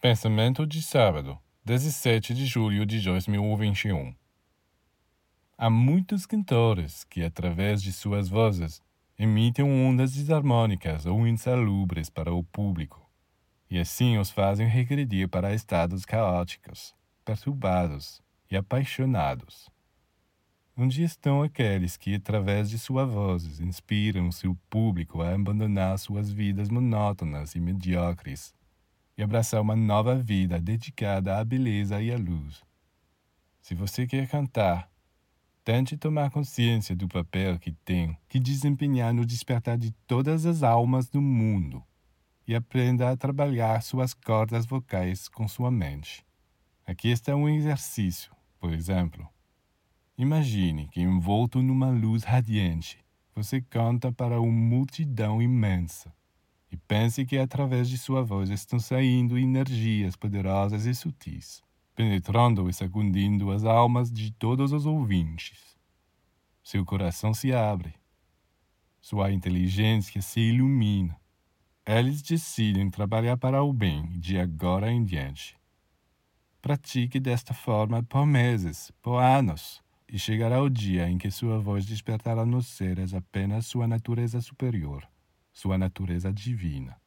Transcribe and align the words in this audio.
Pensamento 0.00 0.64
de 0.64 0.80
sábado, 0.80 1.36
17 1.64 2.32
de 2.32 2.46
julho 2.46 2.86
de 2.86 3.00
2021. 3.00 4.14
Há 5.58 5.68
muitos 5.68 6.24
cantores 6.24 7.02
que, 7.02 7.24
através 7.24 7.82
de 7.82 7.92
suas 7.92 8.28
vozes, 8.28 8.80
emitem 9.18 9.64
ondas 9.64 10.12
desarmônicas 10.12 11.04
ou 11.04 11.26
insalubres 11.26 12.08
para 12.08 12.32
o 12.32 12.44
público, 12.44 13.10
e 13.68 13.76
assim 13.76 14.18
os 14.18 14.30
fazem 14.30 14.68
regredir 14.68 15.28
para 15.28 15.52
estados 15.52 16.04
caóticos, 16.04 16.94
perturbados 17.24 18.22
e 18.48 18.56
apaixonados. 18.56 19.68
Onde 20.76 21.02
estão 21.02 21.42
aqueles 21.42 21.96
que, 21.96 22.14
através 22.14 22.70
de 22.70 22.78
suas 22.78 23.10
vozes, 23.10 23.58
inspiram 23.58 24.30
seu 24.30 24.56
público 24.70 25.22
a 25.22 25.34
abandonar 25.34 25.98
suas 25.98 26.30
vidas 26.30 26.68
monótonas 26.68 27.56
e 27.56 27.60
medíocres 27.60 28.56
e 29.18 29.22
abraçar 29.22 29.60
uma 29.60 29.74
nova 29.74 30.14
vida 30.14 30.60
dedicada 30.60 31.36
à 31.36 31.44
beleza 31.44 32.00
e 32.00 32.12
à 32.12 32.16
luz? 32.16 32.62
Se 33.60 33.74
você 33.74 34.06
quer 34.06 34.28
cantar, 34.28 34.88
tente 35.64 35.98
tomar 35.98 36.30
consciência 36.30 36.94
do 36.94 37.08
papel 37.08 37.58
que 37.58 37.72
tem 37.72 38.16
que 38.28 38.38
desempenhar 38.38 39.12
no 39.12 39.26
despertar 39.26 39.76
de 39.76 39.90
todas 40.06 40.46
as 40.46 40.62
almas 40.62 41.08
do 41.08 41.20
mundo 41.20 41.82
e 42.46 42.54
aprenda 42.54 43.10
a 43.10 43.16
trabalhar 43.16 43.82
suas 43.82 44.14
cordas 44.14 44.64
vocais 44.64 45.28
com 45.28 45.46
sua 45.46 45.70
mente. 45.70 46.24
Aqui 46.86 47.08
está 47.08 47.36
um 47.36 47.46
exercício, 47.48 48.34
por 48.58 48.72
exemplo. 48.72 49.28
Imagine 50.16 50.88
que, 50.88 51.02
envolto 51.02 51.60
numa 51.60 51.90
luz 51.90 52.24
radiante, 52.24 53.04
você 53.34 53.60
canta 53.60 54.10
para 54.10 54.40
uma 54.40 54.50
multidão 54.50 55.42
imensa. 55.42 56.10
E 56.70 56.76
pense 56.76 57.24
que 57.24 57.38
através 57.38 57.88
de 57.88 57.96
sua 57.96 58.22
voz 58.22 58.50
estão 58.50 58.78
saindo 58.78 59.38
energias 59.38 60.16
poderosas 60.16 60.84
e 60.84 60.94
sutis, 60.94 61.62
penetrando 61.94 62.68
e 62.68 62.72
sacudindo 62.72 63.50
as 63.50 63.64
almas 63.64 64.10
de 64.10 64.32
todos 64.32 64.72
os 64.72 64.84
ouvintes. 64.84 65.76
Seu 66.62 66.84
coração 66.84 67.32
se 67.32 67.52
abre, 67.52 67.94
sua 69.00 69.32
inteligência 69.32 70.20
se 70.20 70.40
ilumina. 70.40 71.18
Eles 71.86 72.20
decidem 72.20 72.90
trabalhar 72.90 73.38
para 73.38 73.62
o 73.62 73.72
bem 73.72 74.06
de 74.18 74.38
agora 74.38 74.92
em 74.92 75.02
diante. 75.02 75.56
Pratique 76.60 77.18
desta 77.18 77.54
forma 77.54 78.02
por 78.02 78.26
meses, 78.26 78.92
por 79.00 79.18
anos 79.18 79.82
e 80.10 80.18
chegará 80.18 80.62
o 80.62 80.70
dia 80.70 81.08
em 81.08 81.18
que 81.18 81.30
sua 81.30 81.58
voz 81.58 81.84
despertará 81.84 82.44
nos 82.44 82.66
seres 82.66 83.12
apenas 83.12 83.66
sua 83.66 83.86
natureza 83.86 84.40
superior, 84.40 85.06
sua 85.52 85.76
natureza 85.78 86.32
divina. 86.32 87.00